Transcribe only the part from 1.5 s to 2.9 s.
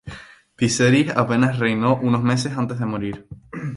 reinó unos meses antes de